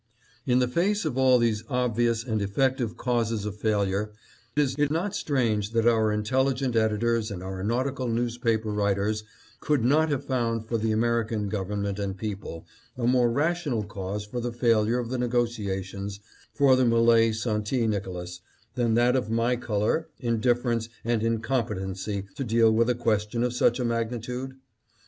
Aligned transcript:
"In 0.47 0.57
the 0.57 0.67
face 0.67 1.05
of 1.05 1.15
all 1.15 1.37
these 1.37 1.63
obvious 1.69 2.23
and 2.23 2.41
effective 2.41 2.97
causes 2.97 3.45
of 3.45 3.57
failure, 3.57 4.11
is 4.55 4.73
it 4.79 4.89
not 4.89 5.13
strange 5.15 5.73
that 5.73 5.85
our 5.85 6.11
intelligent 6.11 6.75
editors 6.75 7.29
and 7.29 7.43
our 7.43 7.63
nautical 7.63 8.07
newspaper 8.07 8.71
writers 8.71 9.23
could 9.59 9.83
not 9.85 10.09
have 10.09 10.25
found 10.25 10.65
for 10.65 10.79
the 10.79 10.91
American 10.91 11.49
Government 11.49 11.99
and 11.99 12.17
people 12.17 12.65
a 12.97 13.05
more 13.05 13.29
rational 13.31 13.83
cause 13.83 14.25
for 14.25 14.39
the 14.41 14.51
failure 14.51 14.97
of 14.97 15.09
the 15.09 15.19
negotiations 15.19 16.19
for 16.51 16.75
the 16.75 16.81
MQle 16.83 17.35
St. 17.35 17.87
Nicolas 17.87 18.41
than 18.73 18.95
that 18.95 19.15
of 19.15 19.29
my 19.29 19.55
color, 19.55 20.09
indifference, 20.19 20.89
and 21.05 21.21
incompetency 21.21 22.25
to 22.33 22.43
deal 22.43 22.71
with 22.71 22.89
a 22.89 22.95
question 22.95 23.43
of 23.43 23.53
such 23.53 23.77
a 23.77 23.83
746 23.83 23.85
THE 23.85 23.85
CLYDE 23.85 24.17
CONTRACT. 24.17 24.51
magnitude 24.51 24.61